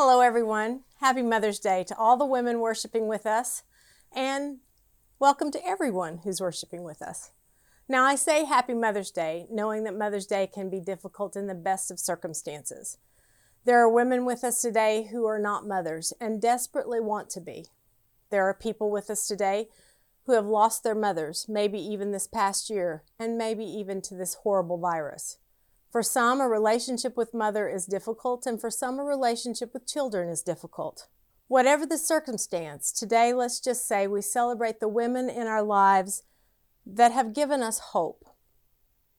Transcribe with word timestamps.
Hello, 0.00 0.20
everyone. 0.20 0.82
Happy 1.00 1.22
Mother's 1.22 1.58
Day 1.58 1.82
to 1.82 1.96
all 1.96 2.16
the 2.16 2.24
women 2.24 2.60
worshiping 2.60 3.08
with 3.08 3.26
us, 3.26 3.64
and 4.14 4.58
welcome 5.18 5.50
to 5.50 5.66
everyone 5.66 6.18
who's 6.18 6.40
worshiping 6.40 6.84
with 6.84 7.02
us. 7.02 7.32
Now, 7.88 8.04
I 8.04 8.14
say 8.14 8.44
Happy 8.44 8.74
Mother's 8.74 9.10
Day, 9.10 9.48
knowing 9.50 9.82
that 9.82 9.98
Mother's 9.98 10.24
Day 10.26 10.46
can 10.46 10.70
be 10.70 10.78
difficult 10.78 11.34
in 11.34 11.48
the 11.48 11.54
best 11.56 11.90
of 11.90 11.98
circumstances. 11.98 12.98
There 13.64 13.80
are 13.80 13.88
women 13.88 14.24
with 14.24 14.44
us 14.44 14.62
today 14.62 15.08
who 15.10 15.26
are 15.26 15.40
not 15.40 15.66
mothers 15.66 16.12
and 16.20 16.40
desperately 16.40 17.00
want 17.00 17.28
to 17.30 17.40
be. 17.40 17.66
There 18.30 18.48
are 18.48 18.54
people 18.54 18.92
with 18.92 19.10
us 19.10 19.26
today 19.26 19.66
who 20.26 20.34
have 20.34 20.46
lost 20.46 20.84
their 20.84 20.94
mothers, 20.94 21.46
maybe 21.48 21.80
even 21.80 22.12
this 22.12 22.28
past 22.28 22.70
year, 22.70 23.02
and 23.18 23.36
maybe 23.36 23.64
even 23.64 24.00
to 24.02 24.14
this 24.14 24.34
horrible 24.44 24.78
virus. 24.78 25.38
For 25.90 26.02
some, 26.02 26.40
a 26.40 26.48
relationship 26.48 27.16
with 27.16 27.32
mother 27.32 27.68
is 27.68 27.86
difficult, 27.86 28.46
and 28.46 28.60
for 28.60 28.70
some, 28.70 28.98
a 28.98 29.04
relationship 29.04 29.72
with 29.72 29.86
children 29.86 30.28
is 30.28 30.42
difficult. 30.42 31.08
Whatever 31.46 31.86
the 31.86 31.96
circumstance, 31.96 32.92
today 32.92 33.32
let's 33.32 33.58
just 33.58 33.88
say 33.88 34.06
we 34.06 34.20
celebrate 34.20 34.80
the 34.80 34.88
women 34.88 35.30
in 35.30 35.46
our 35.46 35.62
lives 35.62 36.24
that 36.84 37.12
have 37.12 37.32
given 37.32 37.62
us 37.62 37.78
hope. 37.78 38.26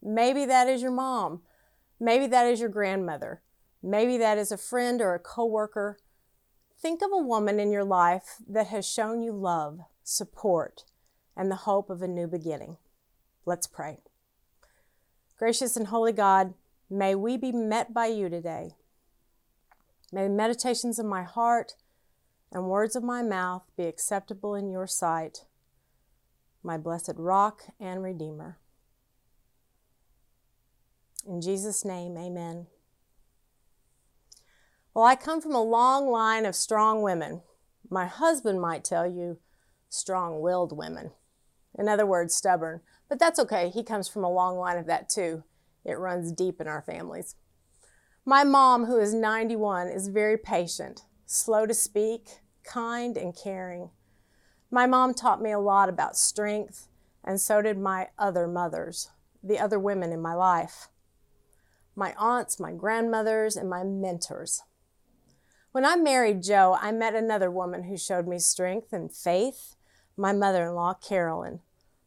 Maybe 0.01 0.45
that 0.45 0.67
is 0.67 0.83
your 0.83 0.91
mom. 0.91 1.41
Maybe 1.99 2.27
that 2.27 2.45
is 2.45 2.59
your 2.59 2.69
grandmother. 2.69 3.41
Maybe 3.81 4.17
that 4.17 4.37
is 4.37 4.51
a 4.51 4.57
friend 4.57 5.01
or 5.01 5.15
a 5.15 5.19
coworker. 5.19 5.97
Think 6.79 7.01
of 7.01 7.09
a 7.11 7.17
woman 7.17 7.59
in 7.59 7.71
your 7.71 7.83
life 7.83 8.35
that 8.47 8.67
has 8.67 8.87
shown 8.87 9.23
you 9.23 9.31
love, 9.31 9.79
support, 10.03 10.83
and 11.35 11.49
the 11.49 11.55
hope 11.55 11.89
of 11.89 12.01
a 12.01 12.07
new 12.07 12.27
beginning. 12.27 12.77
Let's 13.45 13.67
pray. 13.67 13.97
Gracious 15.39 15.77
and 15.77 15.87
holy 15.87 16.11
God, 16.11 16.53
may 16.89 17.15
we 17.15 17.37
be 17.37 17.53
met 17.53 17.93
by 17.93 18.07
you 18.07 18.27
today. 18.27 18.71
May 20.11 20.23
the 20.23 20.29
meditations 20.29 20.99
of 20.99 21.05
my 21.05 21.23
heart 21.23 21.75
and 22.51 22.65
words 22.65 22.93
of 22.93 23.03
my 23.03 23.23
mouth 23.23 23.63
be 23.77 23.85
acceptable 23.85 24.53
in 24.53 24.69
your 24.69 24.85
sight, 24.85 25.45
my 26.61 26.77
blessed 26.77 27.13
rock 27.15 27.61
and 27.79 28.03
redeemer. 28.03 28.57
In 31.25 31.39
Jesus' 31.39 31.85
name, 31.85 32.17
amen. 32.17 32.67
Well, 34.93 35.05
I 35.05 35.15
come 35.15 35.39
from 35.39 35.55
a 35.55 35.63
long 35.63 36.09
line 36.09 36.45
of 36.45 36.53
strong 36.53 37.01
women. 37.01 37.43
My 37.89 38.07
husband 38.07 38.59
might 38.59 38.83
tell 38.83 39.07
you 39.07 39.39
strong 39.87 40.41
willed 40.41 40.75
women. 40.75 41.11
In 41.77 41.87
other 41.87 42.05
words, 42.05 42.35
stubborn. 42.35 42.81
But 43.09 43.19
that's 43.19 43.39
okay. 43.39 43.69
He 43.69 43.83
comes 43.83 44.07
from 44.07 44.23
a 44.23 44.31
long 44.31 44.57
line 44.57 44.77
of 44.77 44.85
that 44.85 45.09
too. 45.09 45.43
It 45.83 45.97
runs 45.97 46.31
deep 46.31 46.61
in 46.61 46.67
our 46.67 46.81
families. 46.81 47.35
My 48.25 48.43
mom, 48.43 48.85
who 48.85 48.99
is 48.99 49.13
91, 49.13 49.87
is 49.87 50.07
very 50.07 50.37
patient, 50.37 51.01
slow 51.25 51.65
to 51.65 51.73
speak, 51.73 52.39
kind, 52.63 53.17
and 53.17 53.35
caring. 53.35 53.89
My 54.69 54.85
mom 54.85 55.15
taught 55.15 55.41
me 55.41 55.51
a 55.51 55.59
lot 55.59 55.89
about 55.89 56.15
strength, 56.15 56.87
and 57.23 57.41
so 57.41 57.61
did 57.61 57.79
my 57.79 58.09
other 58.19 58.47
mothers, 58.47 59.09
the 59.41 59.57
other 59.57 59.79
women 59.79 60.11
in 60.11 60.21
my 60.21 60.35
life. 60.35 60.89
My 61.95 62.13
aunts, 62.19 62.59
my 62.59 62.71
grandmothers, 62.71 63.55
and 63.55 63.67
my 63.67 63.83
mentors. 63.83 64.61
When 65.71 65.85
I 65.85 65.95
married 65.95 66.43
Joe, 66.43 66.77
I 66.79 66.91
met 66.91 67.15
another 67.15 67.49
woman 67.49 67.83
who 67.83 67.97
showed 67.97 68.27
me 68.27 68.37
strength 68.37 68.93
and 68.93 69.11
faith, 69.11 69.75
my 70.15 70.33
mother 70.33 70.67
in 70.67 70.75
law, 70.75 70.93
Carolyn. 70.93 71.61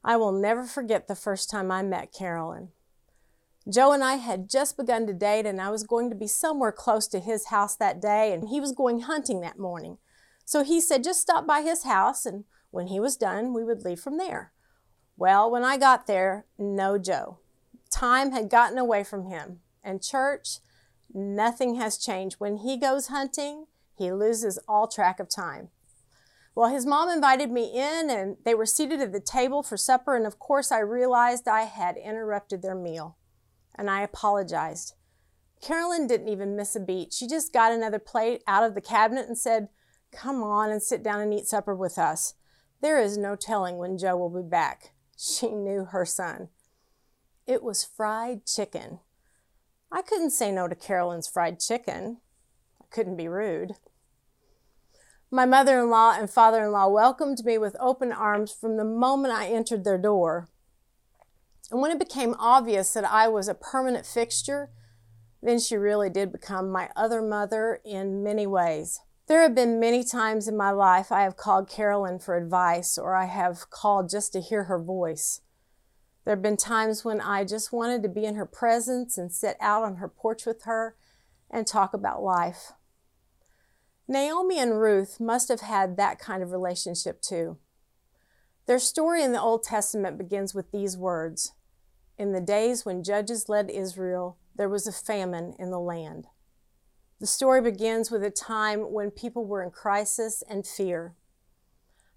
I 0.05 0.17
will 0.17 0.33
never 0.33 0.65
forget 0.65 1.07
the 1.07 1.15
first 1.15 1.51
time 1.51 1.71
I 1.71 1.83
met 1.83 2.13
Carolyn. 2.13 2.69
Joe 3.73 3.93
and 3.93 4.03
I 4.03 4.17
had 4.17 4.51
just 4.51 4.77
begun 4.77 5.07
to 5.07 5.13
date, 5.13 5.47
and 5.47 5.61
I 5.61 5.71
was 5.71 5.85
going 5.85 6.11
to 6.11 6.17
be 6.17 6.27
somewhere 6.27 6.73
close 6.73 7.07
to 7.09 7.21
his 7.21 7.47
house 7.47 7.77
that 7.77 8.03
day, 8.03 8.33
and 8.33 8.49
he 8.49 8.61
was 8.61 8.73
going 8.73 9.01
hunting 9.01 9.41
that 9.41 9.59
morning. 9.59 9.99
So 10.45 10.65
he 10.65 10.81
said, 10.81 11.05
just 11.05 11.21
stop 11.21 11.47
by 11.47 11.63
his 11.63 11.85
house, 11.85 12.27
and 12.27 12.45
when 12.73 12.89
he 12.89 12.99
was 12.99 13.17
done, 13.17 13.55
we 13.55 13.63
would 13.63 13.85
leave 13.85 14.01
from 14.01 14.19
there. 14.19 14.53
Well, 15.17 15.49
when 15.49 15.63
I 15.63 15.77
got 15.77 16.09
there, 16.09 16.47
no 16.59 16.99
Joe. 16.99 17.39
Time 17.91 18.33
had 18.33 18.51
gotten 18.51 18.79
away 18.79 19.05
from 19.05 19.27
him. 19.27 19.61
And 19.85 20.03
church, 20.03 20.59
nothing 21.13 21.77
has 21.77 21.99
changed. 21.99 22.37
When 22.41 22.59
he 22.59 22.77
goes 22.77 23.09
hunting, 23.09 23.67
he 23.97 24.11
loses 24.11 24.59
all 24.67 24.89
track 24.89 25.21
of 25.21 25.29
time. 25.29 25.69
Well, 26.55 26.69
his 26.69 26.85
mom 26.85 27.09
invited 27.09 27.51
me 27.51 27.73
in, 27.75 28.11
and 28.11 28.37
they 28.45 28.55
were 28.55 28.67
seated 28.67 29.01
at 29.01 29.13
the 29.13 29.21
table 29.21 29.63
for 29.63 29.77
supper. 29.77 30.17
And 30.17 30.27
of 30.27 30.39
course, 30.39 30.71
I 30.71 30.81
realized 30.81 31.49
I 31.49 31.63
had 31.63 31.97
interrupted 31.97 32.61
their 32.63 32.75
meal, 32.75 33.17
and 33.75 33.89
I 33.89 34.03
apologized. 34.03 34.95
Carolyn 35.63 36.07
didn't 36.07 36.29
even 36.29 36.57
miss 36.57 36.77
a 36.77 36.81
beat. 36.81 37.13
She 37.13 37.27
just 37.27 37.53
got 37.53 37.73
another 37.73 37.99
plate 37.99 38.43
out 38.47 38.65
of 38.65 38.75
the 38.75 38.81
cabinet 38.81 39.29
and 39.29 39.39
said, 39.39 39.69
Come 40.11 40.43
on 40.43 40.71
and 40.71 40.83
sit 40.83 41.03
down 41.03 41.21
and 41.21 41.33
eat 41.33 41.47
supper 41.47 41.75
with 41.75 41.97
us. 41.99 42.35
There 42.83 43.01
is 43.01 43.17
no 43.17 43.37
telling 43.37 43.79
when 43.79 43.97
Joe 43.97 44.17
will 44.17 44.29
be 44.29 44.47
back. 44.47 44.93
She 45.17 45.49
knew 45.49 45.85
her 45.87 46.05
son. 46.05 46.49
It 47.47 47.63
was 47.63 47.85
fried 47.85 48.45
chicken. 48.45 48.99
I 49.91 50.03
couldn't 50.03 50.31
say 50.31 50.51
no 50.51 50.69
to 50.69 50.75
Carolyn's 50.75 51.29
fried 51.29 51.61
chicken. 51.61 52.19
I 52.81 52.85
couldn't 52.91 53.17
be 53.17 53.29
rude. 53.29 53.77
My 55.35 55.47
mother 55.47 55.81
in 55.81 55.89
law 55.89 56.15
and 56.15 56.29
father 56.29 56.63
in 56.63 56.73
law 56.73 56.89
welcomed 56.89 57.43
me 57.43 57.57
with 57.57 57.75
open 57.81 58.13
arms 58.13 58.53
from 58.53 58.77
the 58.77 58.85
moment 58.85 59.33
I 59.33 59.47
entered 59.47 59.83
their 59.83 59.97
door. 59.97 60.51
And 61.71 61.81
when 61.81 61.91
it 61.91 61.99
became 61.99 62.37
obvious 62.39 62.93
that 62.93 63.11
I 63.11 63.29
was 63.29 63.49
a 63.49 63.55
permanent 63.55 64.05
fixture, 64.05 64.69
then 65.43 65.59
she 65.59 65.75
really 65.75 66.11
did 66.11 66.33
become 66.33 66.71
my 66.71 66.91
other 66.95 67.23
mother 67.23 67.81
in 67.83 68.23
many 68.23 68.47
ways. 68.47 69.01
There 69.27 69.41
have 69.41 69.55
been 69.55 69.81
many 69.81 70.05
times 70.05 70.49
in 70.49 70.57
my 70.59 70.71
life 70.71 71.11
I 71.11 71.23
have 71.23 71.39
called 71.39 71.67
Carolyn 71.67 72.19
for 72.19 72.37
advice 72.37 72.99
or 72.99 73.15
I 73.15 73.25
have 73.25 73.71
called 73.71 74.11
just 74.11 74.35
to 74.35 74.41
hear 74.43 74.65
her 74.65 74.79
voice. 74.79 75.41
There 76.27 76.35
have 76.35 76.43
been 76.43 76.59
times 76.59 77.07
when 77.07 77.23
I 77.23 77.45
just 77.45 77.73
wanted 77.73 78.03
to 78.03 78.11
be 78.11 78.27
in 78.27 78.35
her 78.35 78.45
presence 78.45 79.17
and 79.17 79.33
sit 79.33 79.57
out 79.63 79.83
on 79.83 79.97
her 79.97 80.09
porch 80.09 80.45
with 80.45 80.65
her 80.65 80.95
and 81.51 81.67
talk 81.67 81.95
about 81.95 82.23
life. 82.23 82.73
Naomi 84.13 84.59
and 84.59 84.79
Ruth 84.79 85.19
must 85.19 85.49
have 85.49 85.63
had 85.63 85.97
that 85.97 86.19
kind 86.19 86.43
of 86.43 86.53
relationship 86.53 87.23
too. 87.23 87.57
Their 88.67 88.79
story 88.79 89.23
in 89.23 89.33
the 89.33 89.41
Old 89.41 89.63
Testament 89.63 90.19
begins 90.19 90.55
with 90.55 90.71
these 90.71 90.99
words 90.99 91.53
In 92.19 92.33
the 92.33 92.41
days 92.41 92.85
when 92.85 93.03
judges 93.03 93.49
led 93.49 93.71
Israel, 93.71 94.37
there 94.55 94.69
was 94.69 94.87
a 94.87 94.93
famine 94.93 95.55
in 95.59 95.71
the 95.71 95.81
land. 95.81 96.27
The 97.21 97.27
story 97.27 97.63
begins 97.63 98.11
with 98.11 98.23
a 98.23 98.31
time 98.31 98.93
when 98.93 99.11
people 99.11 99.47
were 99.47 99.63
in 99.63 99.71
crisis 99.71 100.43
and 100.47 100.67
fear. 100.67 101.15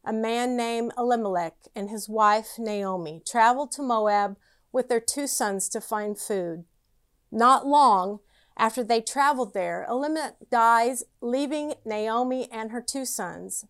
A 0.03 0.11
man 0.11 0.57
named 0.57 0.91
Elimelech 0.97 1.55
and 1.75 1.89
his 1.89 2.09
wife 2.09 2.59
Naomi 2.59 3.22
traveled 3.25 3.72
to 3.72 3.81
Moab 3.81 4.35
with 4.72 4.89
their 4.89 5.00
two 5.00 5.28
sons 5.28 5.69
to 5.69 5.79
find 5.79 6.19
food. 6.19 6.66
Not 7.31 7.66
long 7.66 8.19
after 8.57 8.83
they 8.83 9.01
traveled 9.01 9.53
there, 9.53 9.85
Elimelech 9.89 10.35
dies, 10.49 11.03
leaving 11.19 11.73
Naomi 11.83 12.49
and 12.51 12.71
her 12.71 12.81
two 12.81 13.05
sons. 13.05 13.66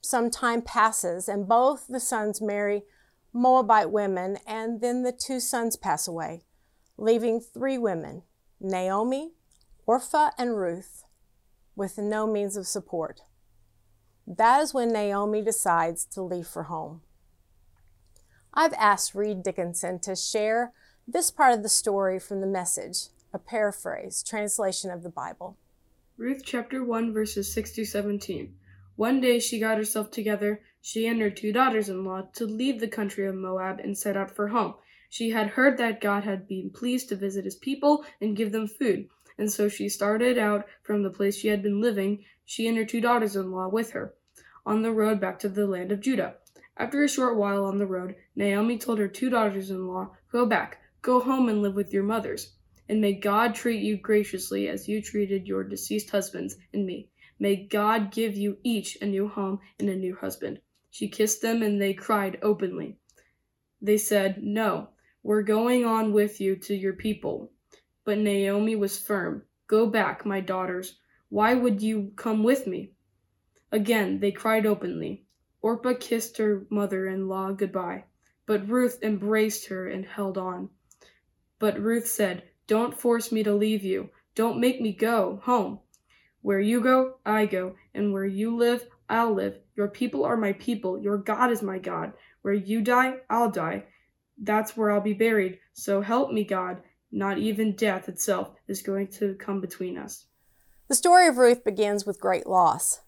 Some 0.00 0.30
time 0.30 0.62
passes, 0.62 1.28
and 1.28 1.48
both 1.48 1.86
the 1.88 2.00
sons 2.00 2.40
marry 2.40 2.84
Moabite 3.32 3.90
women, 3.90 4.38
and 4.46 4.80
then 4.80 5.02
the 5.02 5.12
two 5.12 5.40
sons 5.40 5.76
pass 5.76 6.06
away, 6.06 6.42
leaving 6.96 7.40
three 7.40 7.76
women 7.78 8.22
Naomi, 8.60 9.32
Orpah, 9.86 10.30
and 10.38 10.56
Ruth, 10.56 11.04
with 11.74 11.98
no 11.98 12.26
means 12.26 12.56
of 12.56 12.66
support. 12.68 13.22
That 14.26 14.62
is 14.62 14.72
when 14.72 14.92
Naomi 14.92 15.42
decides 15.42 16.04
to 16.06 16.22
leave 16.22 16.46
for 16.46 16.64
home. 16.64 17.02
I've 18.54 18.72
asked 18.74 19.14
Reed 19.16 19.42
Dickinson 19.42 19.98
to 20.00 20.14
share 20.14 20.72
this 21.06 21.32
part 21.32 21.52
of 21.52 21.62
the 21.64 21.68
story 21.68 22.20
from 22.20 22.40
the 22.40 22.46
message 22.46 23.08
a 23.34 23.38
paraphrase, 23.40 24.22
translation 24.22 24.92
of 24.92 25.02
the 25.02 25.10
Bible. 25.10 25.58
Ruth 26.16 26.42
chapter 26.44 26.84
1, 26.84 27.12
verses 27.12 27.52
6 27.52 27.72
to 27.72 27.84
17. 27.84 28.54
One 28.94 29.20
day 29.20 29.40
she 29.40 29.58
got 29.58 29.76
herself 29.76 30.12
together, 30.12 30.62
she 30.80 31.08
and 31.08 31.20
her 31.20 31.30
two 31.30 31.52
daughters 31.52 31.88
in 31.88 32.04
law, 32.04 32.28
to 32.34 32.46
leave 32.46 32.78
the 32.78 32.86
country 32.86 33.26
of 33.26 33.34
Moab 33.34 33.80
and 33.80 33.98
set 33.98 34.16
out 34.16 34.30
for 34.30 34.48
home. 34.48 34.74
She 35.10 35.30
had 35.30 35.48
heard 35.48 35.78
that 35.78 36.00
God 36.00 36.22
had 36.22 36.46
been 36.46 36.70
pleased 36.70 37.08
to 37.08 37.16
visit 37.16 37.44
his 37.44 37.56
people 37.56 38.04
and 38.20 38.36
give 38.36 38.52
them 38.52 38.68
food, 38.68 39.08
and 39.36 39.50
so 39.50 39.68
she 39.68 39.88
started 39.88 40.38
out 40.38 40.64
from 40.84 41.02
the 41.02 41.10
place 41.10 41.36
she 41.36 41.48
had 41.48 41.60
been 41.60 41.80
living, 41.80 42.24
she 42.44 42.68
and 42.68 42.78
her 42.78 42.84
two 42.84 43.00
daughters 43.00 43.34
in 43.34 43.50
law 43.50 43.66
with 43.66 43.90
her, 43.90 44.14
on 44.64 44.82
the 44.82 44.92
road 44.92 45.20
back 45.20 45.40
to 45.40 45.48
the 45.48 45.66
land 45.66 45.90
of 45.90 46.00
Judah. 46.00 46.36
After 46.76 47.02
a 47.02 47.08
short 47.08 47.36
while 47.36 47.64
on 47.64 47.78
the 47.78 47.86
road, 47.86 48.14
Naomi 48.36 48.78
told 48.78 49.00
her 49.00 49.08
two 49.08 49.28
daughters 49.28 49.70
in 49.70 49.88
law, 49.88 50.12
Go 50.30 50.46
back, 50.46 50.78
go 51.02 51.18
home 51.18 51.48
and 51.48 51.62
live 51.62 51.74
with 51.74 51.92
your 51.92 52.04
mothers 52.04 52.52
and 52.88 53.00
may 53.00 53.12
God 53.14 53.54
treat 53.54 53.82
you 53.82 53.96
graciously 53.96 54.68
as 54.68 54.88
you 54.88 55.00
treated 55.00 55.46
your 55.46 55.64
deceased 55.64 56.10
husbands 56.10 56.56
and 56.72 56.84
me. 56.84 57.08
May 57.38 57.56
God 57.56 58.12
give 58.12 58.36
you 58.36 58.58
each 58.62 58.96
a 59.00 59.06
new 59.06 59.28
home 59.28 59.60
and 59.78 59.88
a 59.88 59.96
new 59.96 60.14
husband. 60.16 60.60
She 60.90 61.08
kissed 61.08 61.42
them 61.42 61.62
and 61.62 61.80
they 61.80 61.94
cried 61.94 62.38
openly. 62.42 62.96
They 63.82 63.98
said, 63.98 64.42
No, 64.42 64.90
we're 65.22 65.42
going 65.42 65.84
on 65.84 66.12
with 66.12 66.40
you 66.40 66.56
to 66.56 66.74
your 66.74 66.92
people. 66.92 67.50
But 68.04 68.18
Naomi 68.18 68.76
was 68.76 68.98
firm. 68.98 69.42
Go 69.66 69.86
back, 69.86 70.24
my 70.24 70.40
daughters. 70.40 70.98
Why 71.30 71.54
would 71.54 71.82
you 71.82 72.12
come 72.16 72.42
with 72.44 72.66
me? 72.66 72.92
Again, 73.72 74.20
they 74.20 74.30
cried 74.30 74.66
openly. 74.66 75.24
Orpah 75.62 75.94
kissed 75.98 76.36
her 76.36 76.66
mother 76.70 77.06
in 77.06 77.26
law 77.26 77.50
goodbye, 77.52 78.04
but 78.46 78.68
Ruth 78.68 79.02
embraced 79.02 79.66
her 79.66 79.88
and 79.88 80.04
held 80.04 80.38
on. 80.38 80.68
But 81.58 81.80
Ruth 81.80 82.06
said, 82.06 82.44
Don't 82.66 82.98
force 82.98 83.30
me 83.30 83.42
to 83.42 83.54
leave 83.54 83.84
you. 83.84 84.10
Don't 84.34 84.60
make 84.60 84.80
me 84.80 84.92
go 84.92 85.40
home. 85.44 85.80
Where 86.42 86.60
you 86.60 86.80
go, 86.80 87.16
I 87.24 87.46
go, 87.46 87.74
and 87.94 88.12
where 88.12 88.26
you 88.26 88.56
live, 88.56 88.86
I'll 89.08 89.32
live. 89.32 89.58
Your 89.76 89.88
people 89.88 90.24
are 90.24 90.36
my 90.36 90.52
people. 90.52 90.98
Your 90.98 91.18
God 91.18 91.50
is 91.50 91.62
my 91.62 91.78
God. 91.78 92.12
Where 92.42 92.54
you 92.54 92.82
die, 92.82 93.16
I'll 93.30 93.50
die. 93.50 93.84
That's 94.38 94.76
where 94.76 94.90
I'll 94.90 95.00
be 95.00 95.14
buried. 95.14 95.58
So 95.72 96.00
help 96.00 96.32
me, 96.32 96.44
God. 96.44 96.82
Not 97.12 97.38
even 97.38 97.76
death 97.76 98.08
itself 98.08 98.50
is 98.66 98.82
going 98.82 99.08
to 99.08 99.34
come 99.34 99.60
between 99.60 99.96
us. 99.96 100.26
The 100.88 100.94
story 100.94 101.28
of 101.28 101.38
Ruth 101.38 101.64
begins 101.64 102.04
with 102.04 102.20
great 102.20 102.46
loss. 102.46 103.00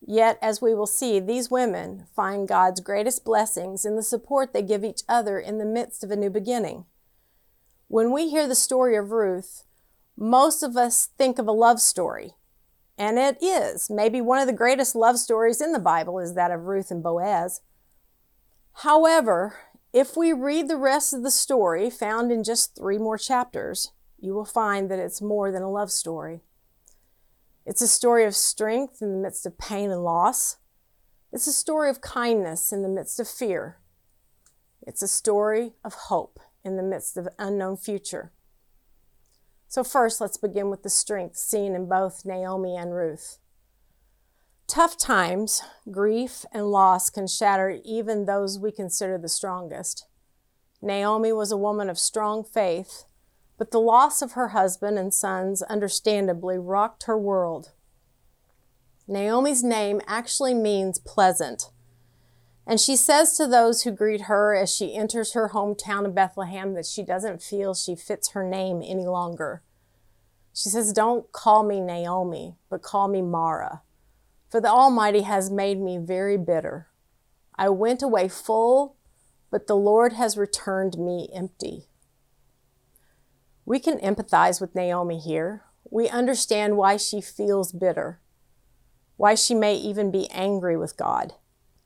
Yet, 0.00 0.38
as 0.40 0.62
we 0.62 0.74
will 0.74 0.86
see, 0.86 1.20
these 1.20 1.50
women 1.50 2.06
find 2.14 2.48
God's 2.48 2.80
greatest 2.80 3.24
blessings 3.24 3.84
in 3.84 3.96
the 3.96 4.02
support 4.02 4.52
they 4.52 4.62
give 4.62 4.84
each 4.84 5.02
other 5.08 5.38
in 5.38 5.58
the 5.58 5.64
midst 5.64 6.02
of 6.02 6.10
a 6.10 6.16
new 6.16 6.30
beginning. 6.30 6.86
When 7.92 8.10
we 8.10 8.30
hear 8.30 8.48
the 8.48 8.54
story 8.54 8.96
of 8.96 9.10
Ruth, 9.10 9.64
most 10.16 10.62
of 10.62 10.78
us 10.78 11.10
think 11.18 11.38
of 11.38 11.46
a 11.46 11.52
love 11.52 11.78
story. 11.78 12.32
And 12.96 13.18
it 13.18 13.36
is. 13.42 13.90
Maybe 13.90 14.22
one 14.22 14.38
of 14.38 14.46
the 14.46 14.54
greatest 14.54 14.94
love 14.94 15.18
stories 15.18 15.60
in 15.60 15.72
the 15.72 15.78
Bible 15.78 16.18
is 16.18 16.32
that 16.32 16.50
of 16.50 16.64
Ruth 16.64 16.90
and 16.90 17.02
Boaz. 17.02 17.60
However, 18.76 19.56
if 19.92 20.16
we 20.16 20.32
read 20.32 20.68
the 20.68 20.78
rest 20.78 21.12
of 21.12 21.22
the 21.22 21.30
story, 21.30 21.90
found 21.90 22.32
in 22.32 22.42
just 22.42 22.74
three 22.74 22.96
more 22.96 23.18
chapters, 23.18 23.92
you 24.18 24.32
will 24.32 24.46
find 24.46 24.90
that 24.90 24.98
it's 24.98 25.20
more 25.20 25.52
than 25.52 25.60
a 25.60 25.70
love 25.70 25.90
story. 25.90 26.40
It's 27.66 27.82
a 27.82 27.88
story 27.88 28.24
of 28.24 28.34
strength 28.34 29.02
in 29.02 29.12
the 29.12 29.22
midst 29.22 29.44
of 29.44 29.58
pain 29.58 29.90
and 29.90 30.02
loss. 30.02 30.56
It's 31.30 31.46
a 31.46 31.52
story 31.52 31.90
of 31.90 32.00
kindness 32.00 32.72
in 32.72 32.80
the 32.80 32.88
midst 32.88 33.20
of 33.20 33.28
fear. 33.28 33.76
It's 34.80 35.02
a 35.02 35.08
story 35.08 35.74
of 35.84 35.92
hope 35.92 36.40
in 36.64 36.76
the 36.76 36.82
midst 36.82 37.16
of 37.16 37.28
unknown 37.38 37.76
future. 37.76 38.32
So, 39.68 39.82
first, 39.82 40.20
let's 40.20 40.36
begin 40.36 40.68
with 40.68 40.82
the 40.82 40.90
strength 40.90 41.36
seen 41.36 41.74
in 41.74 41.88
both 41.88 42.24
Naomi 42.24 42.76
and 42.76 42.94
Ruth. 42.94 43.38
Tough 44.66 44.96
times, 44.96 45.62
grief, 45.90 46.44
and 46.52 46.70
loss 46.70 47.10
can 47.10 47.26
shatter 47.26 47.78
even 47.84 48.24
those 48.24 48.58
we 48.58 48.70
consider 48.70 49.18
the 49.18 49.28
strongest. 49.28 50.06
Naomi 50.80 51.32
was 51.32 51.52
a 51.52 51.56
woman 51.56 51.88
of 51.90 51.98
strong 51.98 52.44
faith, 52.44 53.04
but 53.56 53.70
the 53.70 53.80
loss 53.80 54.22
of 54.22 54.32
her 54.32 54.48
husband 54.48 54.98
and 54.98 55.12
sons 55.12 55.62
understandably 55.62 56.58
rocked 56.58 57.04
her 57.04 57.18
world. 57.18 57.72
Naomi's 59.08 59.64
name 59.64 60.00
actually 60.06 60.54
means 60.54 60.98
pleasant. 60.98 61.70
And 62.66 62.80
she 62.80 62.94
says 62.94 63.36
to 63.36 63.46
those 63.46 63.82
who 63.82 63.90
greet 63.90 64.22
her 64.22 64.54
as 64.54 64.72
she 64.72 64.94
enters 64.94 65.32
her 65.32 65.50
hometown 65.50 66.06
of 66.06 66.14
Bethlehem 66.14 66.74
that 66.74 66.86
she 66.86 67.02
doesn't 67.02 67.42
feel 67.42 67.74
she 67.74 67.96
fits 67.96 68.30
her 68.30 68.48
name 68.48 68.82
any 68.84 69.06
longer. 69.06 69.62
She 70.54 70.68
says, 70.68 70.92
Don't 70.92 71.32
call 71.32 71.64
me 71.64 71.80
Naomi, 71.80 72.56
but 72.70 72.82
call 72.82 73.08
me 73.08 73.22
Mara, 73.22 73.82
for 74.48 74.60
the 74.60 74.68
Almighty 74.68 75.22
has 75.22 75.50
made 75.50 75.80
me 75.80 75.98
very 75.98 76.36
bitter. 76.36 76.88
I 77.56 77.68
went 77.68 78.02
away 78.02 78.28
full, 78.28 78.96
but 79.50 79.66
the 79.66 79.76
Lord 79.76 80.12
has 80.12 80.36
returned 80.36 80.98
me 80.98 81.28
empty. 81.34 81.88
We 83.64 83.78
can 83.78 83.98
empathize 83.98 84.60
with 84.60 84.74
Naomi 84.74 85.18
here. 85.18 85.64
We 85.90 86.08
understand 86.08 86.76
why 86.76 86.96
she 86.96 87.20
feels 87.20 87.72
bitter, 87.72 88.20
why 89.16 89.34
she 89.34 89.54
may 89.54 89.74
even 89.76 90.10
be 90.10 90.30
angry 90.30 90.76
with 90.76 90.96
God. 90.96 91.34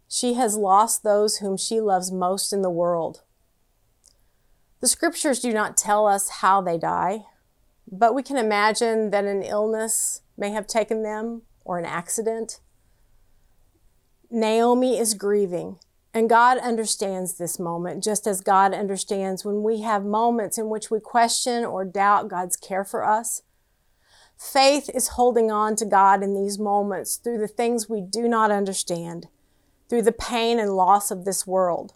She 0.08 0.34
has 0.34 0.56
lost 0.56 1.02
those 1.02 1.38
whom 1.38 1.56
she 1.56 1.80
loves 1.80 2.12
most 2.12 2.52
in 2.52 2.62
the 2.62 2.70
world. 2.70 3.22
The 4.80 4.88
scriptures 4.88 5.40
do 5.40 5.52
not 5.52 5.76
tell 5.76 6.06
us 6.06 6.28
how 6.28 6.60
they 6.60 6.78
die, 6.78 7.24
but 7.90 8.14
we 8.14 8.22
can 8.22 8.36
imagine 8.36 9.10
that 9.10 9.24
an 9.24 9.42
illness 9.42 10.22
may 10.36 10.50
have 10.50 10.66
taken 10.66 11.02
them 11.02 11.42
or 11.64 11.78
an 11.78 11.84
accident. 11.84 12.60
Naomi 14.30 14.98
is 14.98 15.14
grieving, 15.14 15.78
and 16.12 16.28
God 16.28 16.58
understands 16.58 17.34
this 17.34 17.58
moment, 17.58 18.04
just 18.04 18.26
as 18.26 18.40
God 18.40 18.74
understands 18.74 19.44
when 19.44 19.62
we 19.62 19.80
have 19.80 20.04
moments 20.04 20.58
in 20.58 20.68
which 20.68 20.90
we 20.90 21.00
question 21.00 21.64
or 21.64 21.84
doubt 21.84 22.28
God's 22.28 22.56
care 22.56 22.84
for 22.84 23.04
us. 23.04 23.42
Faith 24.38 24.90
is 24.94 25.08
holding 25.08 25.50
on 25.50 25.74
to 25.76 25.86
God 25.86 26.22
in 26.22 26.34
these 26.34 26.58
moments 26.58 27.16
through 27.16 27.38
the 27.38 27.48
things 27.48 27.88
we 27.88 28.02
do 28.02 28.28
not 28.28 28.50
understand 28.50 29.28
through 29.88 30.02
the 30.02 30.12
pain 30.12 30.58
and 30.58 30.76
loss 30.76 31.10
of 31.10 31.24
this 31.24 31.46
world. 31.46 31.94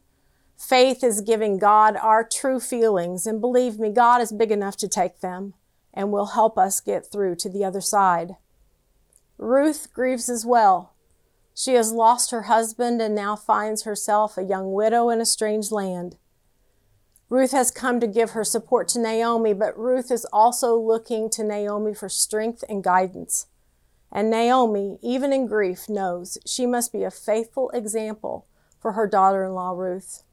Faith 0.56 1.02
is 1.02 1.22
giving 1.22 1.58
God 1.58 1.96
our 1.96 2.22
true 2.22 2.60
feelings, 2.60 3.26
and 3.26 3.40
believe 3.40 3.78
me, 3.78 3.90
God 3.90 4.20
is 4.20 4.30
big 4.30 4.50
enough 4.50 4.76
to 4.76 4.88
take 4.88 5.20
them 5.20 5.54
and 5.94 6.12
will 6.12 6.26
help 6.26 6.58
us 6.58 6.80
get 6.80 7.10
through 7.10 7.36
to 7.36 7.48
the 7.48 7.64
other 7.64 7.80
side. 7.80 8.36
Ruth 9.38 9.92
grieves 9.92 10.28
as 10.28 10.44
well. 10.44 10.92
She 11.54 11.74
has 11.74 11.92
lost 11.92 12.30
her 12.30 12.42
husband 12.42 13.00
and 13.00 13.14
now 13.14 13.36
finds 13.36 13.82
herself 13.82 14.36
a 14.36 14.42
young 14.42 14.72
widow 14.72 15.08
in 15.08 15.20
a 15.20 15.26
strange 15.26 15.70
land. 15.70 16.16
Ruth 17.28 17.52
has 17.52 17.70
come 17.70 18.00
to 18.00 18.06
give 18.06 18.30
her 18.30 18.44
support 18.44 18.88
to 18.88 18.98
Naomi, 18.98 19.54
but 19.54 19.78
Ruth 19.78 20.10
is 20.10 20.26
also 20.32 20.76
looking 20.76 21.30
to 21.30 21.44
Naomi 21.44 21.94
for 21.94 22.08
strength 22.08 22.64
and 22.68 22.82
guidance. 22.82 23.46
And 24.12 24.30
Naomi, 24.30 24.98
even 25.02 25.32
in 25.32 25.46
grief, 25.46 25.88
knows 25.88 26.38
she 26.44 26.66
must 26.66 26.92
be 26.92 27.04
a 27.04 27.10
faithful 27.10 27.70
example 27.70 28.46
for 28.80 28.92
her 28.92 29.06
daughter 29.06 29.44
in 29.44 29.54
law, 29.54 29.72
Ruth. 29.72 30.24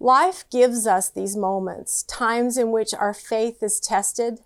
Life 0.00 0.44
gives 0.50 0.86
us 0.86 1.10
these 1.10 1.36
moments, 1.36 2.02
times 2.04 2.56
in 2.56 2.72
which 2.72 2.94
our 2.94 3.12
faith 3.12 3.62
is 3.62 3.78
tested, 3.78 4.40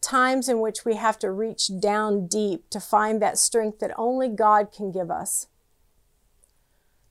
times 0.00 0.48
in 0.48 0.60
which 0.60 0.84
we 0.84 0.96
have 0.96 1.18
to 1.20 1.30
reach 1.30 1.70
down 1.80 2.26
deep 2.26 2.68
to 2.70 2.80
find 2.80 3.22
that 3.22 3.38
strength 3.38 3.78
that 3.78 3.94
only 3.96 4.28
God 4.28 4.72
can 4.72 4.90
give 4.90 5.10
us. 5.10 5.46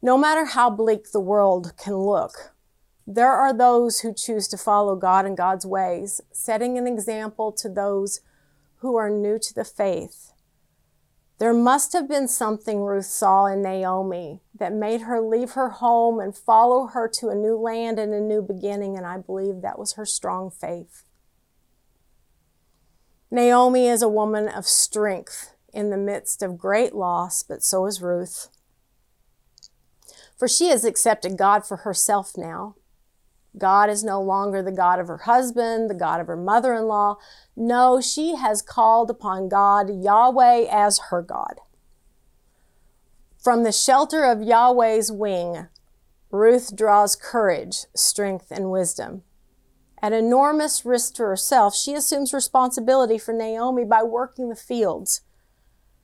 No 0.01 0.17
matter 0.17 0.45
how 0.45 0.69
bleak 0.69 1.11
the 1.11 1.19
world 1.19 1.73
can 1.77 1.95
look, 1.95 2.53
there 3.07 3.31
are 3.31 3.53
those 3.53 4.01
who 4.01 4.13
choose 4.13 4.49
to 4.49 4.57
follow 4.57 4.95
God 4.95 5.25
and 5.25 5.37
God's 5.37 5.65
ways, 5.65 6.19
setting 6.31 6.77
an 6.77 6.87
example 6.87 7.53
to 7.53 7.69
those 7.69 8.19
who 8.77 8.95
are 8.95 9.09
new 9.09 9.39
to 9.39 9.53
the 9.53 9.63
faith. 9.63 10.31
There 11.39 11.53
must 11.53 11.93
have 11.93 12.07
been 12.07 12.27
something 12.27 12.81
Ruth 12.81 13.05
saw 13.05 13.45
in 13.45 13.61
Naomi 13.61 14.41
that 14.57 14.73
made 14.73 15.01
her 15.01 15.21
leave 15.21 15.51
her 15.51 15.69
home 15.69 16.19
and 16.19 16.35
follow 16.35 16.87
her 16.87 17.07
to 17.09 17.29
a 17.29 17.35
new 17.35 17.55
land 17.55 17.99
and 17.99 18.13
a 18.13 18.19
new 18.19 18.41
beginning, 18.41 18.97
and 18.97 19.05
I 19.05 19.17
believe 19.17 19.61
that 19.61 19.77
was 19.77 19.93
her 19.93 20.05
strong 20.05 20.49
faith. 20.49 21.03
Naomi 23.29 23.87
is 23.87 24.01
a 24.01 24.09
woman 24.09 24.47
of 24.47 24.65
strength 24.65 25.53
in 25.71 25.91
the 25.91 25.97
midst 25.97 26.41
of 26.41 26.57
great 26.57 26.95
loss, 26.95 27.43
but 27.43 27.63
so 27.63 27.85
is 27.85 28.01
Ruth. 28.01 28.49
For 30.37 30.47
she 30.47 30.69
has 30.69 30.85
accepted 30.85 31.37
God 31.37 31.65
for 31.65 31.77
herself 31.77 32.37
now. 32.37 32.75
God 33.55 33.89
is 33.89 34.03
no 34.03 34.21
longer 34.21 34.61
the 34.61 34.71
God 34.71 34.99
of 34.99 35.07
her 35.07 35.19
husband, 35.19 35.89
the 35.89 35.95
God 35.95 36.19
of 36.19 36.27
her 36.27 36.35
mother 36.35 36.73
in 36.73 36.87
law. 36.87 37.17
No, 37.55 38.01
she 38.01 38.35
has 38.35 38.61
called 38.61 39.09
upon 39.09 39.49
God, 39.49 39.89
Yahweh, 40.03 40.65
as 40.69 40.99
her 41.09 41.21
God. 41.21 41.59
From 43.37 43.63
the 43.63 43.71
shelter 43.71 44.23
of 44.23 44.41
Yahweh's 44.41 45.11
wing, 45.11 45.67
Ruth 46.31 46.75
draws 46.75 47.15
courage, 47.15 47.85
strength, 47.95 48.51
and 48.51 48.69
wisdom. 48.69 49.23
At 50.01 50.13
enormous 50.13 50.85
risk 50.85 51.15
to 51.15 51.23
herself, 51.23 51.75
she 51.75 51.93
assumes 51.93 52.33
responsibility 52.33 53.17
for 53.17 53.33
Naomi 53.33 53.85
by 53.85 54.03
working 54.03 54.49
the 54.49 54.55
fields. 54.55 55.21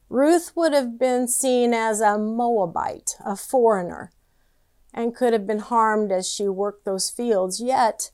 Ruth 0.09 0.53
would 0.55 0.73
have 0.73 0.97
been 0.97 1.27
seen 1.27 1.73
as 1.73 1.99
a 2.01 2.17
Moabite, 2.17 3.15
a 3.23 3.35
foreigner, 3.35 4.11
and 4.93 5.15
could 5.15 5.33
have 5.33 5.47
been 5.47 5.59
harmed 5.59 6.11
as 6.11 6.29
she 6.29 6.47
worked 6.47 6.85
those 6.85 7.09
fields. 7.09 7.59
Yet, 7.59 8.11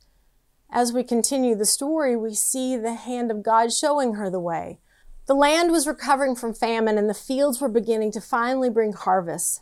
as 0.71 0.93
we 0.93 1.03
continue 1.03 1.55
the 1.55 1.65
story, 1.65 2.15
we 2.15 2.33
see 2.33 2.77
the 2.77 2.93
hand 2.93 3.31
of 3.31 3.43
God 3.43 3.73
showing 3.73 4.13
her 4.13 4.29
the 4.29 4.39
way. 4.39 4.79
The 5.25 5.33
land 5.35 5.71
was 5.71 5.87
recovering 5.87 6.35
from 6.35 6.53
famine 6.53 6.97
and 6.97 7.09
the 7.09 7.13
fields 7.13 7.61
were 7.61 7.69
beginning 7.69 8.11
to 8.13 8.21
finally 8.21 8.69
bring 8.69 8.93
harvest. 8.93 9.61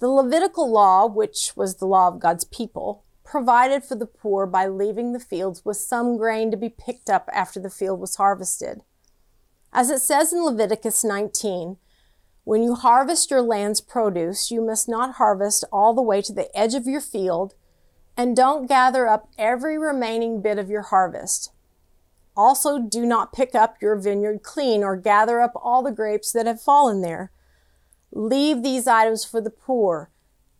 The 0.00 0.08
Levitical 0.08 0.70
law, 0.70 1.06
which 1.06 1.52
was 1.54 1.76
the 1.76 1.86
law 1.86 2.08
of 2.08 2.20
God's 2.20 2.44
people, 2.44 3.04
provided 3.24 3.84
for 3.84 3.94
the 3.94 4.06
poor 4.06 4.46
by 4.46 4.66
leaving 4.66 5.12
the 5.12 5.20
fields 5.20 5.64
with 5.64 5.76
some 5.76 6.16
grain 6.16 6.50
to 6.50 6.56
be 6.56 6.68
picked 6.68 7.08
up 7.08 7.28
after 7.32 7.60
the 7.60 7.70
field 7.70 8.00
was 8.00 8.16
harvested. 8.16 8.82
As 9.72 9.88
it 9.90 10.00
says 10.00 10.32
in 10.32 10.44
Leviticus 10.44 11.04
19, 11.04 11.78
when 12.44 12.62
you 12.62 12.74
harvest 12.74 13.30
your 13.30 13.42
land's 13.42 13.80
produce, 13.80 14.50
you 14.50 14.60
must 14.60 14.88
not 14.88 15.14
harvest 15.14 15.64
all 15.72 15.94
the 15.94 16.02
way 16.02 16.20
to 16.22 16.32
the 16.32 16.54
edge 16.58 16.74
of 16.74 16.86
your 16.86 17.00
field, 17.00 17.54
and 18.16 18.36
don't 18.36 18.66
gather 18.66 19.06
up 19.06 19.28
every 19.38 19.78
remaining 19.78 20.42
bit 20.42 20.58
of 20.58 20.68
your 20.68 20.82
harvest. 20.82 21.52
Also, 22.36 22.78
do 22.78 23.06
not 23.06 23.32
pick 23.32 23.54
up 23.54 23.76
your 23.80 23.94
vineyard 23.94 24.42
clean 24.42 24.82
or 24.82 24.96
gather 24.96 25.40
up 25.40 25.52
all 25.54 25.82
the 25.82 25.92
grapes 25.92 26.32
that 26.32 26.46
have 26.46 26.60
fallen 26.60 27.00
there. 27.00 27.30
Leave 28.10 28.62
these 28.62 28.86
items 28.86 29.24
for 29.24 29.40
the 29.40 29.50
poor 29.50 30.10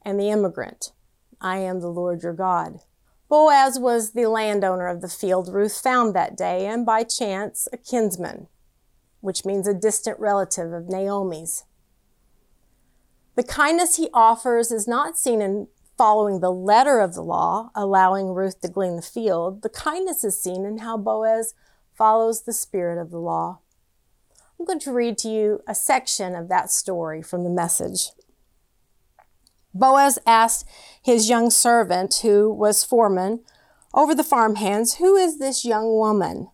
and 0.02 0.20
the 0.20 0.30
immigrant. 0.30 0.92
I 1.40 1.58
am 1.58 1.80
the 1.80 1.88
Lord 1.88 2.22
your 2.22 2.32
God. 2.32 2.80
Boaz 3.28 3.78
was 3.78 4.12
the 4.12 4.26
landowner 4.26 4.86
of 4.86 5.00
the 5.00 5.08
field 5.08 5.48
Ruth 5.48 5.78
found 5.78 6.14
that 6.14 6.36
day, 6.36 6.66
and 6.66 6.86
by 6.86 7.02
chance, 7.02 7.66
a 7.72 7.76
kinsman, 7.76 8.46
which 9.20 9.44
means 9.44 9.66
a 9.66 9.74
distant 9.74 10.20
relative 10.20 10.72
of 10.72 10.88
Naomi's. 10.88 11.64
The 13.34 13.42
kindness 13.42 13.96
he 13.96 14.10
offers 14.12 14.70
is 14.70 14.86
not 14.86 15.16
seen 15.16 15.40
in 15.40 15.68
following 15.96 16.40
the 16.40 16.52
letter 16.52 17.00
of 17.00 17.14
the 17.14 17.22
law, 17.22 17.70
allowing 17.74 18.28
Ruth 18.28 18.60
to 18.60 18.68
glean 18.68 18.96
the 18.96 19.02
field. 19.02 19.62
The 19.62 19.68
kindness 19.68 20.24
is 20.24 20.40
seen 20.40 20.64
in 20.64 20.78
how 20.78 20.96
Boaz 20.96 21.54
follows 21.94 22.42
the 22.42 22.52
spirit 22.52 23.00
of 23.00 23.10
the 23.10 23.18
law. 23.18 23.60
I'm 24.58 24.66
going 24.66 24.80
to 24.80 24.92
read 24.92 25.18
to 25.18 25.28
you 25.28 25.62
a 25.66 25.74
section 25.74 26.34
of 26.34 26.48
that 26.48 26.70
story 26.70 27.22
from 27.22 27.44
the 27.44 27.50
message. 27.50 28.10
Boaz 29.74 30.18
asked 30.26 30.68
his 31.02 31.28
young 31.28 31.50
servant, 31.50 32.16
who 32.22 32.52
was 32.52 32.84
foreman 32.84 33.40
over 33.94 34.14
the 34.14 34.24
farmhands, 34.24 34.94
Who 34.94 35.16
is 35.16 35.38
this 35.38 35.64
young 35.64 35.96
woman? 35.96 36.48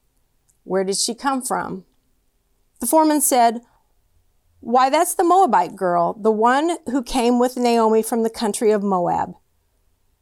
Where 0.64 0.84
did 0.84 0.96
she 0.96 1.14
come 1.14 1.42
from? 1.42 1.84
The 2.80 2.86
foreman 2.86 3.20
said, 3.20 3.62
Why, 4.60 4.90
that's 4.90 5.14
the 5.14 5.24
Moabite 5.24 5.76
girl, 5.76 6.14
the 6.14 6.32
one 6.32 6.78
who 6.86 7.02
came 7.02 7.38
with 7.38 7.56
Naomi 7.56 8.02
from 8.02 8.22
the 8.22 8.30
country 8.30 8.70
of 8.70 8.82
Moab. 8.82 9.34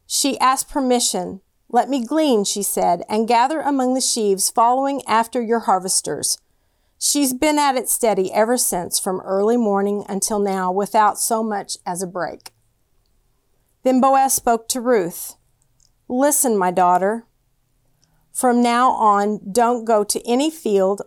She 0.05 0.39
asked 0.39 0.69
permission. 0.69 1.41
Let 1.69 1.89
me 1.89 2.05
glean, 2.05 2.45
she 2.45 2.63
said, 2.63 3.03
and 3.09 3.27
gather 3.27 3.59
among 3.59 3.93
the 3.93 4.01
sheaves 4.01 4.49
following 4.49 5.01
after 5.05 5.41
your 5.41 5.61
harvesters. 5.61 6.37
She's 6.99 7.33
been 7.33 7.59
at 7.59 7.75
it 7.75 7.89
steady 7.89 8.31
ever 8.31 8.57
since, 8.57 8.99
from 8.99 9.21
early 9.21 9.57
morning 9.57 10.05
until 10.07 10.39
now, 10.39 10.71
without 10.71 11.19
so 11.19 11.43
much 11.43 11.77
as 11.85 12.01
a 12.01 12.07
break. 12.07 12.51
Then 13.83 13.99
Boaz 13.99 14.33
spoke 14.33 14.67
to 14.69 14.81
Ruth. 14.81 15.35
Listen, 16.07 16.57
my 16.57 16.71
daughter. 16.71 17.25
From 18.31 18.61
now 18.61 18.91
on, 18.91 19.39
don't 19.51 19.83
go 19.83 20.03
to 20.03 20.25
any 20.27 20.49
field 20.49 21.01